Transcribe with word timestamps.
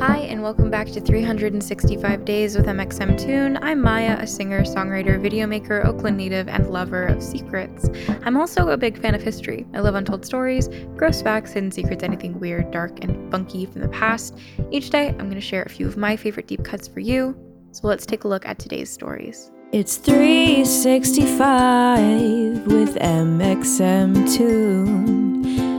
Hi, 0.00 0.18
and 0.18 0.44
welcome 0.44 0.70
back 0.70 0.86
to 0.92 1.00
365 1.00 2.24
Days 2.24 2.56
with 2.56 2.66
mxmtoon. 2.66 3.58
I'm 3.60 3.80
Maya, 3.80 4.16
a 4.20 4.28
singer, 4.28 4.62
songwriter, 4.62 5.20
videomaker, 5.20 5.84
Oakland 5.84 6.16
native, 6.16 6.46
and 6.46 6.70
lover 6.70 7.06
of 7.06 7.20
secrets. 7.20 7.90
I'm 8.22 8.36
also 8.36 8.68
a 8.68 8.76
big 8.76 8.96
fan 8.96 9.16
of 9.16 9.22
history. 9.22 9.66
I 9.74 9.80
love 9.80 9.96
untold 9.96 10.24
stories, 10.24 10.68
gross 10.96 11.20
facts, 11.20 11.50
hidden 11.50 11.72
secrets, 11.72 12.04
anything 12.04 12.38
weird, 12.38 12.70
dark, 12.70 13.02
and 13.02 13.28
funky 13.32 13.66
from 13.66 13.80
the 13.80 13.88
past. 13.88 14.38
Each 14.70 14.88
day, 14.88 15.08
I'm 15.08 15.18
going 15.18 15.34
to 15.34 15.40
share 15.40 15.64
a 15.64 15.68
few 15.68 15.88
of 15.88 15.96
my 15.96 16.14
favorite 16.14 16.46
deep 16.46 16.62
cuts 16.62 16.86
for 16.86 17.00
you. 17.00 17.36
So 17.72 17.88
let's 17.88 18.06
take 18.06 18.22
a 18.22 18.28
look 18.28 18.46
at 18.46 18.60
today's 18.60 18.90
stories. 18.90 19.50
It's 19.72 19.96
365 19.96 22.68
with 22.68 22.94
mxmtoon. 22.94 24.28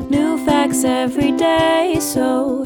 New 0.09 0.45
facts 0.45 0.83
every 0.83 1.31
day, 1.31 1.95
so 2.01 2.65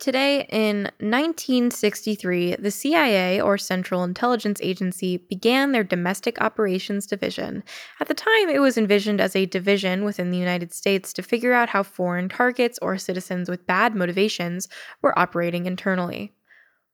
Today, 0.00 0.46
in 0.48 0.84
1963, 1.00 2.56
the 2.56 2.70
CIA, 2.70 3.38
or 3.38 3.58
Central 3.58 4.02
Intelligence 4.02 4.58
Agency, 4.62 5.18
began 5.18 5.72
their 5.72 5.84
Domestic 5.84 6.40
Operations 6.40 7.06
Division. 7.06 7.62
At 8.00 8.08
the 8.08 8.14
time, 8.14 8.48
it 8.48 8.62
was 8.62 8.78
envisioned 8.78 9.20
as 9.20 9.36
a 9.36 9.44
division 9.44 10.02
within 10.02 10.30
the 10.30 10.38
United 10.38 10.72
States 10.72 11.12
to 11.12 11.22
figure 11.22 11.52
out 11.52 11.68
how 11.68 11.82
foreign 11.82 12.30
targets 12.30 12.78
or 12.80 12.96
citizens 12.96 13.50
with 13.50 13.66
bad 13.66 13.94
motivations 13.94 14.68
were 15.02 15.18
operating 15.18 15.66
internally. 15.66 16.32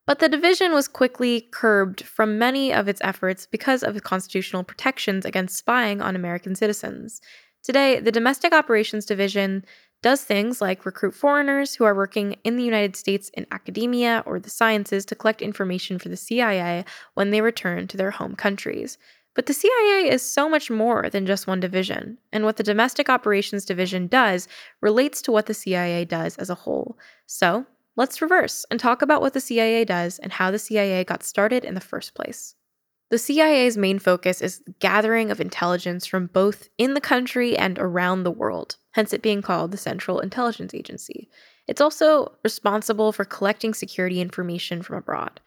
But 0.04 0.18
the 0.18 0.28
division 0.28 0.72
was 0.72 0.88
quickly 0.88 1.46
curbed 1.52 2.02
from 2.04 2.40
many 2.40 2.72
of 2.72 2.88
its 2.88 3.00
efforts 3.04 3.46
because 3.46 3.84
of 3.84 4.02
constitutional 4.02 4.64
protections 4.64 5.24
against 5.24 5.56
spying 5.56 6.00
on 6.02 6.16
American 6.16 6.56
citizens. 6.56 7.20
Today, 7.62 8.00
the 8.00 8.12
Domestic 8.12 8.52
Operations 8.52 9.06
Division 9.06 9.64
does 10.06 10.22
things 10.22 10.60
like 10.60 10.86
recruit 10.86 11.12
foreigners 11.12 11.74
who 11.74 11.82
are 11.82 11.92
working 11.92 12.36
in 12.44 12.54
the 12.54 12.62
United 12.62 12.94
States 12.94 13.28
in 13.30 13.44
academia 13.50 14.22
or 14.24 14.38
the 14.38 14.48
sciences 14.48 15.04
to 15.04 15.16
collect 15.16 15.42
information 15.42 15.98
for 15.98 16.08
the 16.08 16.16
CIA 16.16 16.84
when 17.14 17.32
they 17.32 17.40
return 17.40 17.88
to 17.88 17.96
their 17.96 18.12
home 18.12 18.36
countries. 18.36 18.98
But 19.34 19.46
the 19.46 19.52
CIA 19.52 20.08
is 20.08 20.22
so 20.22 20.48
much 20.48 20.70
more 20.70 21.10
than 21.10 21.26
just 21.26 21.48
one 21.48 21.58
division, 21.58 22.18
and 22.32 22.44
what 22.44 22.56
the 22.56 22.62
Domestic 22.62 23.08
Operations 23.08 23.64
Division 23.64 24.06
does 24.06 24.46
relates 24.80 25.20
to 25.22 25.32
what 25.32 25.46
the 25.46 25.54
CIA 25.54 26.04
does 26.04 26.36
as 26.36 26.50
a 26.50 26.54
whole. 26.54 26.96
So, 27.26 27.66
let's 27.96 28.22
reverse 28.22 28.64
and 28.70 28.78
talk 28.78 29.02
about 29.02 29.20
what 29.20 29.32
the 29.32 29.40
CIA 29.40 29.84
does 29.84 30.20
and 30.20 30.30
how 30.30 30.52
the 30.52 30.60
CIA 30.60 31.02
got 31.02 31.24
started 31.24 31.64
in 31.64 31.74
the 31.74 31.80
first 31.80 32.14
place. 32.14 32.54
The 33.08 33.18
CIA's 33.18 33.76
main 33.76 34.00
focus 34.00 34.42
is 34.42 34.64
gathering 34.80 35.30
of 35.30 35.40
intelligence 35.40 36.06
from 36.06 36.26
both 36.26 36.68
in 36.76 36.94
the 36.94 37.00
country 37.00 37.56
and 37.56 37.78
around 37.78 38.24
the 38.24 38.32
world, 38.32 38.76
hence 38.92 39.12
it 39.12 39.22
being 39.22 39.42
called 39.42 39.70
the 39.70 39.76
Central 39.76 40.18
Intelligence 40.18 40.74
Agency. 40.74 41.28
It's 41.68 41.80
also 41.80 42.32
responsible 42.42 43.12
for 43.12 43.24
collecting 43.24 43.74
security 43.74 44.20
information 44.20 44.82
from 44.82 44.96
abroad. 44.96 45.40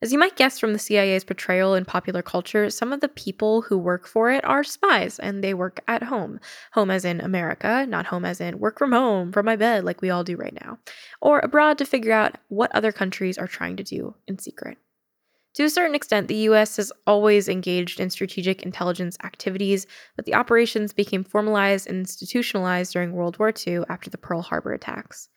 As 0.00 0.10
you 0.10 0.18
might 0.18 0.36
guess 0.36 0.58
from 0.58 0.72
the 0.72 0.78
CIA's 0.78 1.22
portrayal 1.22 1.74
in 1.74 1.84
popular 1.84 2.22
culture, 2.22 2.70
some 2.70 2.94
of 2.94 3.00
the 3.00 3.08
people 3.08 3.60
who 3.60 3.76
work 3.76 4.06
for 4.08 4.30
it 4.30 4.44
are 4.46 4.64
spies 4.64 5.18
and 5.18 5.44
they 5.44 5.52
work 5.52 5.80
at 5.86 6.04
home. 6.04 6.40
Home 6.72 6.90
as 6.90 7.04
in 7.04 7.20
America, 7.20 7.84
not 7.86 8.06
home 8.06 8.24
as 8.24 8.40
in 8.40 8.58
work 8.58 8.78
from 8.78 8.92
home, 8.92 9.32
from 9.32 9.44
my 9.44 9.54
bed, 9.54 9.84
like 9.84 10.00
we 10.00 10.08
all 10.08 10.24
do 10.24 10.36
right 10.36 10.58
now. 10.64 10.78
Or 11.20 11.40
abroad 11.40 11.76
to 11.78 11.84
figure 11.84 12.12
out 12.12 12.38
what 12.48 12.74
other 12.74 12.90
countries 12.90 13.36
are 13.36 13.46
trying 13.46 13.76
to 13.76 13.84
do 13.84 14.14
in 14.26 14.38
secret. 14.38 14.78
To 15.54 15.64
a 15.64 15.70
certain 15.70 15.94
extent, 15.94 16.28
the 16.28 16.48
US 16.48 16.76
has 16.78 16.90
always 17.06 17.48
engaged 17.48 18.00
in 18.00 18.08
strategic 18.08 18.62
intelligence 18.62 19.18
activities, 19.22 19.86
but 20.16 20.24
the 20.24 20.34
operations 20.34 20.94
became 20.94 21.24
formalized 21.24 21.86
and 21.86 21.98
institutionalized 21.98 22.94
during 22.94 23.12
World 23.12 23.38
War 23.38 23.52
II 23.66 23.82
after 23.88 24.08
the 24.08 24.18
Pearl 24.18 24.40
Harbor 24.42 24.72
attacks. 24.72 25.28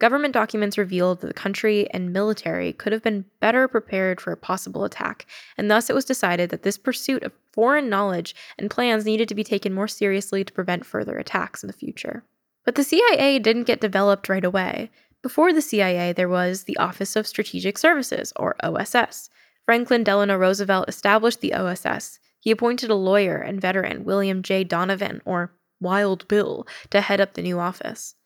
Government 0.00 0.34
documents 0.34 0.76
revealed 0.76 1.20
that 1.20 1.28
the 1.28 1.32
country 1.32 1.88
and 1.92 2.12
military 2.12 2.72
could 2.72 2.92
have 2.92 3.04
been 3.04 3.24
better 3.38 3.68
prepared 3.68 4.20
for 4.20 4.32
a 4.32 4.36
possible 4.36 4.82
attack, 4.82 5.26
and 5.56 5.70
thus 5.70 5.88
it 5.88 5.94
was 5.94 6.04
decided 6.04 6.50
that 6.50 6.64
this 6.64 6.76
pursuit 6.76 7.22
of 7.22 7.30
foreign 7.52 7.88
knowledge 7.88 8.34
and 8.58 8.68
plans 8.68 9.04
needed 9.04 9.28
to 9.28 9.36
be 9.36 9.44
taken 9.44 9.72
more 9.72 9.86
seriously 9.86 10.42
to 10.42 10.52
prevent 10.52 10.84
further 10.84 11.16
attacks 11.18 11.62
in 11.62 11.68
the 11.68 11.72
future. 11.72 12.24
But 12.64 12.74
the 12.74 12.82
CIA 12.82 13.38
didn't 13.38 13.62
get 13.62 13.80
developed 13.80 14.28
right 14.28 14.44
away. 14.44 14.90
Before 15.22 15.52
the 15.52 15.62
CIA, 15.62 16.12
there 16.12 16.28
was 16.28 16.64
the 16.64 16.76
Office 16.78 17.14
of 17.14 17.28
Strategic 17.28 17.78
Services, 17.78 18.32
or 18.34 18.56
OSS. 18.60 19.30
Franklin 19.64 20.02
Delano 20.02 20.36
Roosevelt 20.36 20.88
established 20.88 21.40
the 21.40 21.54
OSS. 21.54 22.18
He 22.40 22.50
appointed 22.50 22.90
a 22.90 22.96
lawyer 22.96 23.36
and 23.36 23.60
veteran, 23.60 24.04
William 24.04 24.42
J. 24.42 24.64
Donovan, 24.64 25.22
or 25.24 25.54
Wild 25.80 26.26
Bill, 26.26 26.66
to 26.90 27.00
head 27.00 27.20
up 27.20 27.34
the 27.34 27.42
new 27.42 27.60
office. 27.60 28.16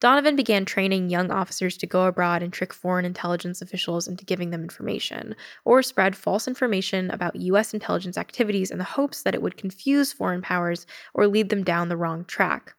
Donovan 0.00 0.34
began 0.34 0.64
training 0.64 1.10
young 1.10 1.30
officers 1.30 1.76
to 1.76 1.86
go 1.86 2.06
abroad 2.06 2.42
and 2.42 2.52
trick 2.52 2.72
foreign 2.72 3.04
intelligence 3.04 3.60
officials 3.60 4.08
into 4.08 4.24
giving 4.24 4.50
them 4.50 4.62
information, 4.62 5.36
or 5.66 5.82
spread 5.82 6.16
false 6.16 6.48
information 6.48 7.10
about 7.10 7.36
U.S. 7.36 7.74
intelligence 7.74 8.16
activities 8.16 8.70
in 8.70 8.78
the 8.78 8.84
hopes 8.84 9.22
that 9.22 9.34
it 9.34 9.42
would 9.42 9.58
confuse 9.58 10.12
foreign 10.12 10.40
powers 10.40 10.86
or 11.12 11.26
lead 11.26 11.50
them 11.50 11.64
down 11.64 11.90
the 11.90 11.96
wrong 11.98 12.24
track. 12.24 12.74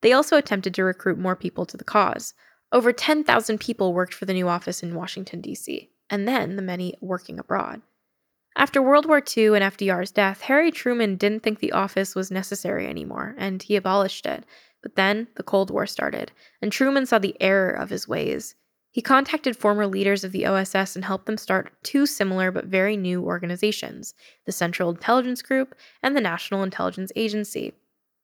They 0.00 0.12
also 0.12 0.36
attempted 0.36 0.74
to 0.74 0.84
recruit 0.84 1.18
more 1.18 1.36
people 1.36 1.66
to 1.66 1.76
the 1.76 1.84
cause. 1.84 2.34
Over 2.72 2.92
10,000 2.92 3.60
people 3.60 3.92
worked 3.92 4.14
for 4.14 4.24
the 4.24 4.34
new 4.34 4.48
office 4.48 4.82
in 4.82 4.96
Washington, 4.96 5.40
D.C 5.42 5.91
and 6.12 6.28
then 6.28 6.54
the 6.54 6.62
many 6.62 6.94
working 7.00 7.40
abroad. 7.40 7.82
After 8.54 8.82
World 8.82 9.06
War 9.06 9.22
II 9.36 9.56
and 9.56 9.64
FDR's 9.64 10.10
death, 10.10 10.42
Harry 10.42 10.70
Truman 10.70 11.16
didn't 11.16 11.42
think 11.42 11.58
the 11.58 11.72
office 11.72 12.14
was 12.14 12.30
necessary 12.30 12.86
anymore, 12.86 13.34
and 13.38 13.62
he 13.62 13.76
abolished 13.76 14.26
it. 14.26 14.44
But 14.82 14.94
then 14.94 15.28
the 15.36 15.42
Cold 15.42 15.70
War 15.70 15.86
started, 15.86 16.32
and 16.60 16.70
Truman 16.70 17.06
saw 17.06 17.18
the 17.18 17.36
error 17.40 17.70
of 17.70 17.88
his 17.88 18.06
ways. 18.06 18.54
He 18.90 19.00
contacted 19.00 19.56
former 19.56 19.86
leaders 19.86 20.22
of 20.22 20.32
the 20.32 20.44
OSS 20.44 20.94
and 20.96 21.06
helped 21.06 21.24
them 21.24 21.38
start 21.38 21.72
two 21.82 22.04
similar 22.04 22.50
but 22.50 22.66
very 22.66 22.94
new 22.94 23.24
organizations 23.24 24.12
the 24.44 24.52
Central 24.52 24.90
Intelligence 24.90 25.40
Group 25.40 25.74
and 26.02 26.14
the 26.14 26.20
National 26.20 26.62
Intelligence 26.62 27.10
Agency. 27.16 27.72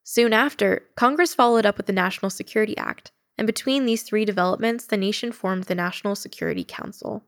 Soon 0.05 0.35
after, 0.35 0.83
Congress 0.95 1.35
followed 1.35 1.65
up 1.65 1.79
with 1.79 1.87
the 1.87 1.93
National 1.95 2.29
Security 2.29 2.77
Act, 2.77 3.13
and 3.39 3.47
between 3.47 3.87
these 3.87 4.03
three 4.03 4.27
developments, 4.27 4.85
the 4.85 4.99
nation 4.99 5.33
formed 5.33 5.65
the 5.65 5.75
National 5.75 6.15
Security 6.15 6.65
Council. 6.65 7.25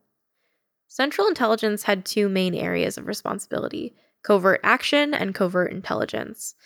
Central 0.91 1.29
intelligence 1.29 1.85
had 1.85 2.05
two 2.05 2.29
main 2.29 2.53
areas 2.53 2.99
of 2.99 3.07
responsibility 3.07 3.95
covert 4.25 4.61
action 4.65 5.15
and 5.15 5.37
covert 5.37 5.71
intelligence. 5.71 6.57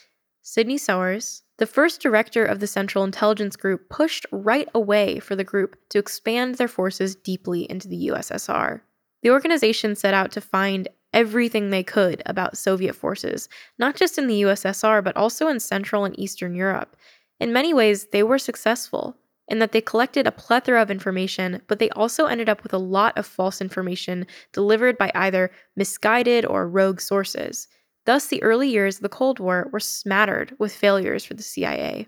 Sidney 0.40 0.78
Souers, 0.78 1.42
the 1.58 1.66
first 1.66 2.00
director 2.00 2.42
of 2.42 2.58
the 2.58 2.66
Central 2.66 3.04
Intelligence 3.04 3.54
Group, 3.54 3.90
pushed 3.90 4.24
right 4.32 4.66
away 4.74 5.18
for 5.18 5.36
the 5.36 5.44
group 5.44 5.76
to 5.90 5.98
expand 5.98 6.54
their 6.54 6.68
forces 6.68 7.14
deeply 7.14 7.70
into 7.70 7.86
the 7.86 8.08
USSR. 8.08 8.80
The 9.22 9.30
organization 9.30 9.94
set 9.94 10.14
out 10.14 10.32
to 10.32 10.40
find 10.40 10.88
everything 11.12 11.68
they 11.68 11.82
could 11.82 12.22
about 12.24 12.56
Soviet 12.56 12.94
forces, 12.94 13.50
not 13.78 13.94
just 13.94 14.16
in 14.16 14.26
the 14.26 14.40
USSR, 14.40 15.04
but 15.04 15.18
also 15.18 15.48
in 15.48 15.60
Central 15.60 16.06
and 16.06 16.18
Eastern 16.18 16.54
Europe. 16.54 16.96
In 17.38 17.52
many 17.52 17.74
ways, 17.74 18.06
they 18.06 18.22
were 18.22 18.38
successful 18.38 19.18
in 19.48 19.58
that 19.58 19.72
they 19.72 19.80
collected 19.80 20.26
a 20.26 20.32
plethora 20.32 20.80
of 20.80 20.90
information, 20.90 21.60
but 21.66 21.78
they 21.78 21.90
also 21.90 22.26
ended 22.26 22.48
up 22.48 22.62
with 22.62 22.72
a 22.72 22.78
lot 22.78 23.16
of 23.18 23.26
false 23.26 23.60
information 23.60 24.26
delivered 24.52 24.96
by 24.96 25.10
either 25.14 25.50
misguided 25.76 26.46
or 26.46 26.68
rogue 26.68 27.00
sources. 27.00 27.68
Thus, 28.06 28.26
the 28.26 28.42
early 28.42 28.68
years 28.68 28.96
of 28.96 29.02
the 29.02 29.08
Cold 29.08 29.38
War 29.38 29.68
were 29.72 29.80
smattered 29.80 30.54
with 30.58 30.74
failures 30.74 31.24
for 31.24 31.34
the 31.34 31.42
CIA. 31.42 32.06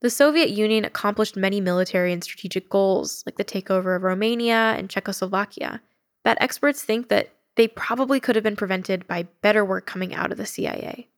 The 0.00 0.10
Soviet 0.10 0.50
Union 0.50 0.84
accomplished 0.84 1.36
many 1.36 1.60
military 1.60 2.12
and 2.12 2.22
strategic 2.22 2.70
goals, 2.70 3.24
like 3.26 3.36
the 3.36 3.44
takeover 3.44 3.96
of 3.96 4.02
Romania 4.02 4.74
and 4.76 4.88
Czechoslovakia, 4.88 5.80
but 6.22 6.38
experts 6.40 6.84
think 6.84 7.08
that 7.08 7.30
they 7.56 7.66
probably 7.66 8.20
could 8.20 8.36
have 8.36 8.44
been 8.44 8.54
prevented 8.54 9.08
by 9.08 9.24
better 9.42 9.64
work 9.64 9.86
coming 9.86 10.14
out 10.14 10.30
of 10.30 10.38
the 10.38 10.46
CIA. 10.46 11.08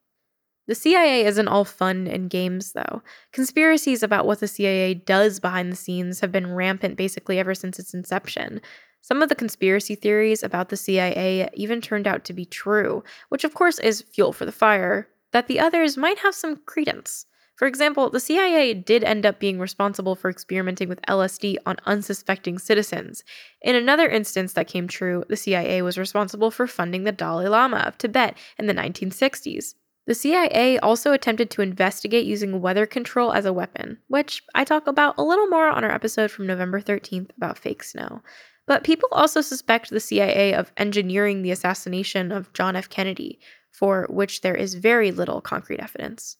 The 0.70 0.76
CIA 0.76 1.26
isn't 1.26 1.48
all 1.48 1.64
fun 1.64 2.06
and 2.06 2.30
games, 2.30 2.74
though. 2.74 3.02
Conspiracies 3.32 4.04
about 4.04 4.24
what 4.24 4.38
the 4.38 4.46
CIA 4.46 4.94
does 4.94 5.40
behind 5.40 5.72
the 5.72 5.76
scenes 5.76 6.20
have 6.20 6.30
been 6.30 6.54
rampant 6.54 6.96
basically 6.96 7.40
ever 7.40 7.56
since 7.56 7.80
its 7.80 7.92
inception. 7.92 8.60
Some 9.00 9.20
of 9.20 9.28
the 9.28 9.34
conspiracy 9.34 9.96
theories 9.96 10.44
about 10.44 10.68
the 10.68 10.76
CIA 10.76 11.50
even 11.54 11.80
turned 11.80 12.06
out 12.06 12.24
to 12.26 12.32
be 12.32 12.44
true, 12.44 13.02
which 13.30 13.42
of 13.42 13.52
course 13.52 13.80
is 13.80 14.02
fuel 14.02 14.32
for 14.32 14.44
the 14.44 14.52
fire, 14.52 15.08
that 15.32 15.48
the 15.48 15.58
others 15.58 15.96
might 15.96 16.20
have 16.20 16.36
some 16.36 16.58
credence. 16.66 17.26
For 17.56 17.66
example, 17.66 18.08
the 18.08 18.20
CIA 18.20 18.72
did 18.72 19.02
end 19.02 19.26
up 19.26 19.40
being 19.40 19.58
responsible 19.58 20.14
for 20.14 20.30
experimenting 20.30 20.88
with 20.88 21.02
LSD 21.02 21.56
on 21.66 21.78
unsuspecting 21.84 22.60
citizens. 22.60 23.24
In 23.60 23.74
another 23.74 24.08
instance 24.08 24.52
that 24.52 24.68
came 24.68 24.86
true, 24.86 25.24
the 25.28 25.36
CIA 25.36 25.82
was 25.82 25.98
responsible 25.98 26.52
for 26.52 26.68
funding 26.68 27.02
the 27.02 27.10
Dalai 27.10 27.48
Lama 27.48 27.78
of 27.78 27.98
Tibet 27.98 28.38
in 28.56 28.68
the 28.68 28.74
1960s. 28.74 29.74
The 30.10 30.16
CIA 30.16 30.76
also 30.80 31.12
attempted 31.12 31.52
to 31.52 31.62
investigate 31.62 32.26
using 32.26 32.60
weather 32.60 32.84
control 32.84 33.32
as 33.32 33.44
a 33.44 33.52
weapon, 33.52 33.98
which 34.08 34.42
I 34.56 34.64
talk 34.64 34.88
about 34.88 35.14
a 35.16 35.22
little 35.22 35.46
more 35.46 35.68
on 35.68 35.84
our 35.84 35.92
episode 35.92 36.32
from 36.32 36.48
November 36.48 36.80
13th 36.80 37.30
about 37.36 37.56
fake 37.56 37.84
snow. 37.84 38.20
But 38.66 38.82
people 38.82 39.08
also 39.12 39.40
suspect 39.40 39.88
the 39.90 40.00
CIA 40.00 40.52
of 40.52 40.72
engineering 40.76 41.42
the 41.42 41.52
assassination 41.52 42.32
of 42.32 42.52
John 42.54 42.74
F. 42.74 42.88
Kennedy, 42.88 43.38
for 43.70 44.08
which 44.10 44.40
there 44.40 44.56
is 44.56 44.74
very 44.74 45.12
little 45.12 45.40
concrete 45.40 45.78
evidence. 45.78 46.38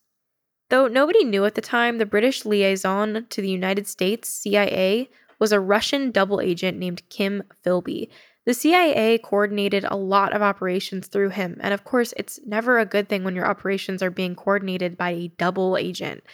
Though 0.71 0.89
nobody 0.89 1.23
knew 1.23 1.45
at 1.45 1.55
the 1.55 1.61
time, 1.61 1.99
the 1.99 2.07
British 2.07 2.45
liaison 2.45 3.27
to 3.31 3.41
the 3.41 3.49
United 3.49 3.87
States, 3.87 4.29
CIA, 4.29 5.09
was 5.39 5.53
a 5.53 5.61
Russian 5.61 6.11
double 6.11 6.41
agent 6.41 6.77
named 6.77 7.09
Kim 7.09 7.45
Philby, 7.65 8.09
the 8.51 8.55
CIA 8.55 9.17
coordinated 9.17 9.85
a 9.85 9.97
lot 9.97 10.33
of 10.33 10.43
operations 10.43 11.07
through 11.07 11.29
him, 11.29 11.57
and 11.61 11.73
of 11.73 11.85
course, 11.85 12.13
it's 12.17 12.41
never 12.45 12.81
a 12.81 12.85
good 12.85 13.09
thing 13.09 13.23
when 13.23 13.37
your 13.37 13.47
operations 13.47 14.03
are 14.03 14.11
being 14.11 14.35
coordinated 14.35 14.97
by 14.97 15.11
a 15.11 15.29
double 15.29 15.77
agent. 15.77 16.25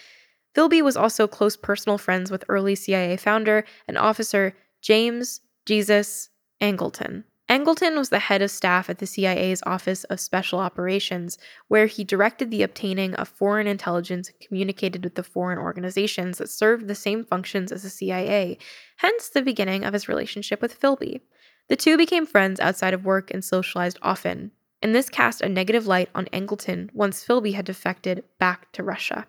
Philby 0.55 0.81
was 0.81 0.97
also 0.97 1.27
close 1.27 1.55
personal 1.55 1.99
friends 1.99 2.31
with 2.31 2.43
early 2.49 2.73
CIA 2.73 3.17
founder 3.17 3.65
and 3.87 3.99
officer 3.99 4.55
James 4.81 5.41
Jesus 5.67 6.29
Angleton. 6.59 7.23
Angleton 7.49 7.95
was 7.95 8.09
the 8.09 8.17
head 8.17 8.41
of 8.41 8.49
staff 8.49 8.89
at 8.89 8.97
the 8.97 9.05
CIA's 9.05 9.61
Office 9.67 10.03
of 10.05 10.19
Special 10.19 10.57
Operations, 10.57 11.37
where 11.67 11.85
he 11.85 12.03
directed 12.03 12.49
the 12.49 12.63
obtaining 12.63 13.13
of 13.13 13.27
foreign 13.27 13.67
intelligence 13.67 14.29
and 14.29 14.39
communicated 14.39 15.03
with 15.03 15.13
the 15.13 15.21
foreign 15.21 15.59
organizations 15.59 16.39
that 16.39 16.49
served 16.49 16.87
the 16.87 16.95
same 16.95 17.23
functions 17.23 17.71
as 17.71 17.83
the 17.83 17.91
CIA, 17.91 18.57
hence 18.95 19.29
the 19.29 19.43
beginning 19.43 19.83
of 19.83 19.93
his 19.93 20.09
relationship 20.09 20.63
with 20.63 20.79
Philby. 20.79 21.21
The 21.69 21.75
two 21.75 21.97
became 21.97 22.25
friends 22.25 22.59
outside 22.59 22.93
of 22.93 23.05
work 23.05 23.31
and 23.31 23.43
socialized 23.43 23.99
often, 24.01 24.51
and 24.81 24.95
this 24.95 25.09
cast 25.09 25.41
a 25.41 25.49
negative 25.49 25.85
light 25.85 26.09
on 26.15 26.25
Angleton 26.27 26.89
once 26.93 27.25
Philby 27.25 27.53
had 27.53 27.65
defected 27.65 28.23
back 28.39 28.71
to 28.73 28.83
Russia. 28.83 29.27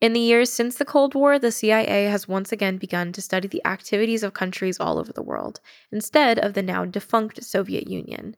In 0.00 0.12
the 0.12 0.20
years 0.20 0.52
since 0.52 0.76
the 0.76 0.84
Cold 0.84 1.14
War, 1.14 1.38
the 1.38 1.50
CIA 1.50 2.04
has 2.04 2.28
once 2.28 2.52
again 2.52 2.76
begun 2.76 3.12
to 3.12 3.22
study 3.22 3.48
the 3.48 3.64
activities 3.66 4.22
of 4.22 4.34
countries 4.34 4.78
all 4.78 4.98
over 4.98 5.12
the 5.12 5.22
world, 5.22 5.60
instead 5.90 6.38
of 6.38 6.54
the 6.54 6.62
now 6.62 6.84
defunct 6.84 7.42
Soviet 7.42 7.88
Union. 7.88 8.36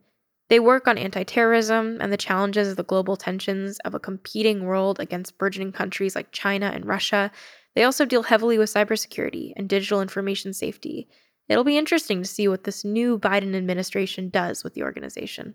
They 0.49 0.61
work 0.61 0.88
on 0.88 0.96
anti 0.96 1.25
terrorism 1.25 1.99
and 2.00 2.12
the 2.12 2.17
challenges 2.17 2.69
of 2.69 2.76
the 2.76 2.85
global 2.85 3.17
tensions 3.17 3.79
of 3.81 3.94
a 3.94 4.00
competing 4.00 4.64
world 4.64 4.99
against 4.99 5.37
burgeoning 5.37 5.73
countries 5.73 6.17
like 6.17 6.32
China 6.32 6.70
and 6.73 6.87
Russia. 6.87 7.31
They 7.75 7.85
also 7.85 8.05
deal 8.05 8.23
heavily 8.23 8.56
with 8.56 8.73
cybersecurity 8.73 9.52
and 9.56 9.69
digital 9.69 10.00
information 10.00 10.55
safety, 10.55 11.08
It'll 11.49 11.65
be 11.65 11.79
interesting 11.79 12.23
to 12.23 12.29
see 12.29 12.47
what 12.49 12.65
this 12.65 12.85
new 12.85 13.19
Biden 13.19 13.55
administration 13.55 14.29
does 14.29 14.62
with 14.62 14.75
the 14.75 14.83
organization. 14.83 15.55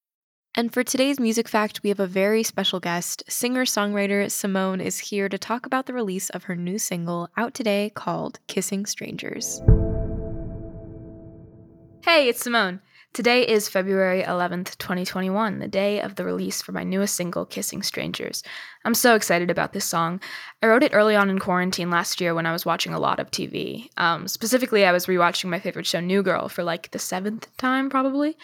And 0.53 0.73
for 0.73 0.83
today's 0.83 1.17
music 1.17 1.47
fact, 1.47 1.81
we 1.81 1.87
have 1.87 2.01
a 2.01 2.07
very 2.07 2.43
special 2.43 2.81
guest. 2.81 3.23
Singer 3.29 3.63
songwriter 3.63 4.29
Simone 4.29 4.81
is 4.81 4.99
here 4.99 5.29
to 5.29 5.37
talk 5.37 5.65
about 5.65 5.85
the 5.85 5.93
release 5.93 6.29
of 6.31 6.43
her 6.43 6.57
new 6.57 6.77
single 6.77 7.29
out 7.37 7.53
today 7.53 7.89
called 7.95 8.37
Kissing 8.47 8.85
Strangers. 8.85 9.61
Hey, 12.03 12.27
it's 12.27 12.41
Simone. 12.41 12.81
Today 13.13 13.47
is 13.47 13.69
February 13.69 14.23
11th, 14.23 14.77
2021, 14.77 15.59
the 15.59 15.69
day 15.69 16.01
of 16.01 16.15
the 16.15 16.25
release 16.25 16.61
for 16.61 16.73
my 16.73 16.83
newest 16.83 17.15
single, 17.15 17.45
Kissing 17.45 17.81
Strangers. 17.81 18.43
I'm 18.83 18.93
so 18.93 19.15
excited 19.15 19.49
about 19.49 19.71
this 19.71 19.85
song. 19.85 20.19
I 20.61 20.67
wrote 20.67 20.83
it 20.83 20.93
early 20.93 21.15
on 21.15 21.29
in 21.29 21.39
quarantine 21.39 21.89
last 21.89 22.19
year 22.19 22.35
when 22.35 22.45
I 22.45 22.51
was 22.51 22.65
watching 22.65 22.93
a 22.93 22.99
lot 22.99 23.21
of 23.21 23.31
TV. 23.31 23.87
Um, 23.95 24.27
specifically, 24.27 24.85
I 24.85 24.91
was 24.91 25.05
rewatching 25.05 25.49
my 25.49 25.59
favorite 25.59 25.87
show, 25.87 26.01
New 26.01 26.21
Girl, 26.21 26.49
for 26.49 26.63
like 26.63 26.91
the 26.91 26.99
seventh 26.99 27.47
time, 27.55 27.89
probably. 27.89 28.35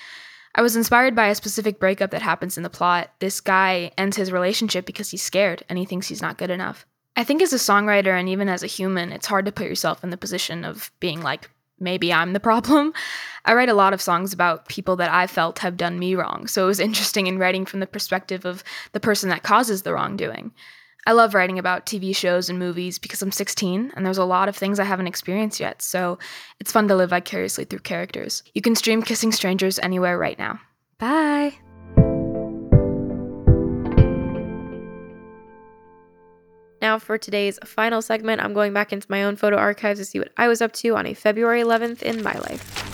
I 0.58 0.64
was 0.64 0.76
inspired 0.76 1.16
by 1.16 1.28
a 1.28 1.36
specific 1.36 1.80
breakup 1.80 2.10
that 2.10 2.24
happens 2.24 2.58
in 2.58 2.64
the 2.64 2.70
plot. 2.70 3.12
This 3.20 3.40
guy 3.40 3.92
ends 3.96 4.18
his 4.18 4.32
relationship 4.32 4.88
because 4.88 5.12
he's 5.12 5.22
scared 5.22 5.64
and 5.70 5.78
he 5.78 5.86
thinks 5.86 6.08
he's 6.08 6.22
not 6.22 6.40
good 6.40 6.50
enough. 6.50 6.88
I 7.16 7.24
think 7.24 7.44
as 7.44 7.54
a 7.54 7.58
songwriter 7.58 8.20
and 8.20 8.28
even 8.28 8.50
as 8.50 8.64
a 8.64 8.68
human, 8.68 9.12
it's 9.12 9.28
hard 9.28 9.46
to 9.46 9.52
put 9.52 9.68
yourself 9.68 10.04
in 10.04 10.10
the 10.10 10.18
position 10.18 10.66
of 10.66 10.92
being 11.00 11.22
like, 11.22 11.52
maybe 11.80 12.12
I'm 12.12 12.34
the 12.34 12.40
problem. 12.40 12.92
I 13.46 13.54
write 13.54 13.70
a 13.70 13.76
lot 13.76 13.94
of 13.94 14.02
songs 14.02 14.34
about 14.34 14.68
people 14.68 14.96
that 14.96 15.12
I 15.12 15.28
felt 15.28 15.60
have 15.60 15.78
done 15.78 16.00
me 16.00 16.16
wrong, 16.16 16.48
so 16.48 16.64
it 16.64 16.68
was 16.68 16.80
interesting 16.80 17.28
in 17.28 17.38
writing 17.38 17.66
from 17.66 17.80
the 17.80 17.88
perspective 17.88 18.44
of 18.44 18.64
the 18.94 19.00
person 19.00 19.30
that 19.30 19.44
causes 19.44 19.84
the 19.84 19.94
wrongdoing. 19.94 20.52
I 21.06 21.14
love 21.14 21.34
writing 21.34 21.58
about 21.58 21.86
TV 21.86 22.16
shows 22.16 22.50
and 22.50 22.60
movies 22.60 23.00
because 23.00 23.22
I'm 23.22 23.32
16 23.32 23.94
and 23.96 24.06
there's 24.06 24.18
a 24.18 24.26
lot 24.26 24.50
of 24.50 24.56
things 24.56 24.80
I 24.80 24.84
haven't 24.84 25.08
experienced 25.08 25.60
yet, 25.60 25.82
so 25.82 26.20
it's 26.60 26.72
fun 26.72 26.88
to 26.90 26.96
live 26.96 27.12
vicariously 27.12 27.66
through 27.66 27.80
characters. 27.80 28.44
You 28.54 28.62
can 28.62 28.76
stream 28.76 29.02
Kissing 29.02 29.32
Strangers 29.32 29.80
anywhere 29.80 30.18
right 30.18 30.38
now. 30.38 30.60
Bye! 30.98 31.54
Now, 36.82 37.00
for 37.00 37.18
today's 37.18 37.58
final 37.66 38.02
segment, 38.02 38.42
I'm 38.42 38.54
going 38.54 38.72
back 38.72 38.94
into 38.94 39.08
my 39.10 39.24
own 39.24 39.36
photo 39.36 39.58
archives 39.58 40.00
to 40.00 40.06
see 40.06 40.20
what 40.20 40.32
I 40.38 40.48
was 40.48 40.62
up 40.62 40.74
to 40.74 40.96
on 40.96 41.08
a 41.08 41.14
February 41.14 41.62
11th 41.64 42.02
in 42.02 42.22
my 42.22 42.38
life. 42.38 42.88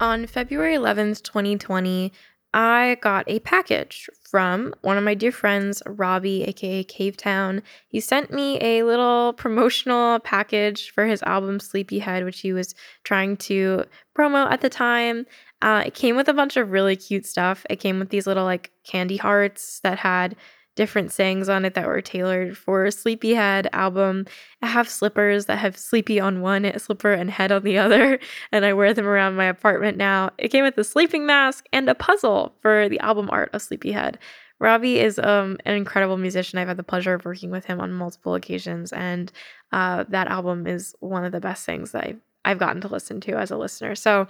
On 0.00 0.26
February 0.26 0.74
11th, 0.74 1.22
2020, 1.22 2.12
I 2.54 2.98
got 3.00 3.24
a 3.28 3.38
package 3.40 4.10
from 4.28 4.74
one 4.82 4.98
of 4.98 5.04
my 5.04 5.14
dear 5.14 5.32
friends, 5.32 5.82
Robbie, 5.86 6.44
aka 6.44 6.84
Cavetown. 6.84 7.62
He 7.88 8.00
sent 8.00 8.32
me 8.32 8.58
a 8.60 8.82
little 8.82 9.32
promotional 9.32 10.18
package 10.20 10.90
for 10.90 11.06
his 11.06 11.22
album 11.22 11.60
Sleepyhead, 11.60 12.24
which 12.24 12.40
he 12.40 12.52
was 12.52 12.74
trying 13.04 13.36
to 13.38 13.84
promo 14.16 14.50
at 14.50 14.60
the 14.60 14.68
time. 14.68 15.26
Uh, 15.62 15.84
it 15.86 15.94
came 15.94 16.16
with 16.16 16.28
a 16.28 16.34
bunch 16.34 16.56
of 16.56 16.72
really 16.72 16.96
cute 16.96 17.24
stuff. 17.24 17.64
It 17.70 17.76
came 17.76 17.98
with 17.98 18.10
these 18.10 18.26
little 18.26 18.44
like 18.44 18.70
candy 18.84 19.16
hearts 19.16 19.80
that 19.80 19.98
had 19.98 20.36
different 20.74 21.12
sayings 21.12 21.48
on 21.48 21.64
it 21.64 21.74
that 21.74 21.86
were 21.86 22.00
tailored 22.00 22.56
for 22.56 22.90
Sleepyhead 22.90 23.68
album. 23.72 24.26
I 24.62 24.66
have 24.66 24.88
slippers 24.88 25.46
that 25.46 25.58
have 25.58 25.76
sleepy 25.76 26.18
on 26.18 26.40
one 26.40 26.78
slipper 26.78 27.12
and 27.12 27.30
head 27.30 27.52
on 27.52 27.62
the 27.62 27.78
other, 27.78 28.18
and 28.52 28.64
I 28.64 28.72
wear 28.72 28.94
them 28.94 29.06
around 29.06 29.36
my 29.36 29.44
apartment 29.46 29.96
now. 29.96 30.30
It 30.38 30.48
came 30.48 30.64
with 30.64 30.78
a 30.78 30.84
sleeping 30.84 31.26
mask 31.26 31.66
and 31.72 31.88
a 31.88 31.94
puzzle 31.94 32.54
for 32.60 32.88
the 32.88 33.00
album 33.00 33.28
art 33.30 33.50
of 33.52 33.62
Sleepyhead. 33.62 34.18
Robbie 34.60 35.00
is 35.00 35.18
um, 35.18 35.58
an 35.64 35.74
incredible 35.74 36.16
musician. 36.16 36.58
I've 36.58 36.68
had 36.68 36.76
the 36.76 36.84
pleasure 36.84 37.14
of 37.14 37.24
working 37.24 37.50
with 37.50 37.64
him 37.64 37.80
on 37.80 37.92
multiple 37.92 38.36
occasions, 38.36 38.92
and 38.92 39.32
uh, 39.72 40.04
that 40.08 40.28
album 40.28 40.68
is 40.68 40.94
one 41.00 41.24
of 41.24 41.32
the 41.32 41.40
best 41.40 41.66
things 41.66 41.90
that 41.90 42.04
I've, 42.04 42.20
I've 42.44 42.58
gotten 42.58 42.80
to 42.82 42.88
listen 42.88 43.20
to 43.22 43.32
as 43.32 43.50
a 43.50 43.56
listener. 43.56 43.96
So, 43.96 44.28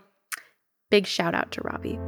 big 0.90 1.06
shout 1.06 1.34
out 1.34 1.50
to 1.52 1.61
Robbie. 1.62 1.99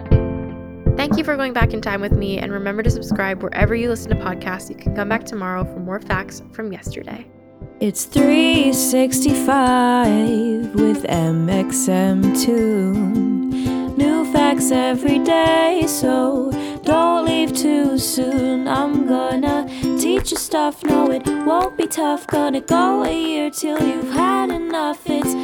Thank 0.97 1.19
you 1.19 1.25
for 1.25 1.37
going 1.37 1.53
back 1.53 1.75
in 1.75 1.81
time 1.81 2.01
with 2.01 2.13
me, 2.13 2.39
and 2.39 2.53
remember 2.53 2.81
to 2.83 2.91
subscribe 2.91 3.43
wherever 3.43 3.75
you 3.75 3.89
listen 3.89 4.11
to 4.11 4.17
podcasts. 4.17 4.71
You 4.71 4.77
can 4.77 4.95
come 4.95 5.09
back 5.09 5.25
tomorrow 5.25 5.65
for 5.65 5.81
more 5.81 5.99
facts 6.01 6.43
from 6.53 6.71
yesterday. 6.73 7.27
It's 7.81 8.05
365 8.05 10.75
with 10.75 11.05
mxmtoon. 11.05 12.45
New 13.97 14.33
facts 14.33 14.71
every 14.71 15.19
day, 15.19 15.85
so 15.87 16.53
don't 16.85 17.27
leave 17.27 17.53
too 17.53 17.99
soon. 17.99 18.69
I'm 18.69 19.07
gonna 19.07 19.67
teach 19.99 20.31
you 20.31 20.39
stuff, 20.39 20.85
no, 20.85 21.11
it 21.11 21.27
won't 21.27 21.77
be 21.77 21.87
tough. 21.87 22.27
Gonna 22.29 22.61
go 22.61 23.03
a 23.03 23.13
year 23.13 23.51
till 23.51 23.85
you've 23.85 24.13
had 24.13 24.51
enough. 24.51 25.03
It's 25.07 25.35